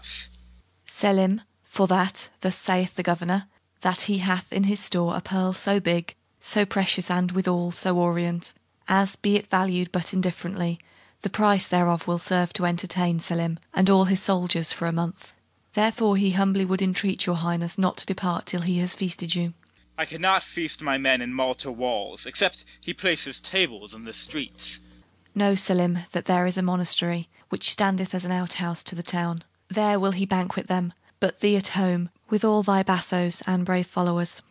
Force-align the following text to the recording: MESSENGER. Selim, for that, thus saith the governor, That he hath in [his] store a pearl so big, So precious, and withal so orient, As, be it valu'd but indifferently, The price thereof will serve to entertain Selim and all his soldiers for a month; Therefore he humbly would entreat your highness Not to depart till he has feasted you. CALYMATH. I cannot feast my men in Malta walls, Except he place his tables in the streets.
MESSENGER. 0.01 0.31
Selim, 0.85 1.41
for 1.63 1.87
that, 1.87 2.29
thus 2.41 2.55
saith 2.55 2.93
the 2.95 3.01
governor, 3.03 3.45
That 3.81 4.01
he 4.01 4.17
hath 4.19 4.51
in 4.53 4.63
[his] 4.65 4.79
store 4.79 5.15
a 5.17 5.21
pearl 5.21 5.51
so 5.53 5.79
big, 5.79 6.13
So 6.39 6.63
precious, 6.65 7.09
and 7.11 7.31
withal 7.33 7.71
so 7.71 7.97
orient, 7.97 8.53
As, 8.87 9.15
be 9.15 9.35
it 9.35 9.49
valu'd 9.49 9.91
but 9.91 10.13
indifferently, 10.13 10.79
The 11.21 11.29
price 11.31 11.65
thereof 11.67 12.05
will 12.07 12.17
serve 12.19 12.51
to 12.53 12.65
entertain 12.65 13.19
Selim 13.19 13.57
and 13.73 13.89
all 13.89 14.05
his 14.05 14.21
soldiers 14.23 14.71
for 14.73 14.85
a 14.87 14.91
month; 14.91 15.33
Therefore 15.73 16.17
he 16.17 16.31
humbly 16.31 16.65
would 16.65 16.81
entreat 16.83 17.25
your 17.27 17.35
highness 17.37 17.77
Not 17.79 17.97
to 17.97 18.05
depart 18.05 18.45
till 18.47 18.61
he 18.61 18.77
has 18.79 18.93
feasted 18.95 19.33
you. 19.35 19.53
CALYMATH. 19.55 19.97
I 19.99 20.05
cannot 20.05 20.43
feast 20.43 20.81
my 20.81 20.97
men 20.99 21.21
in 21.21 21.31
Malta 21.33 21.71
walls, 21.71 22.25
Except 22.27 22.63
he 22.79 22.93
place 22.93 23.23
his 23.25 23.39
tables 23.41 23.91
in 23.93 24.03
the 24.05 24.13
streets. 24.13 24.79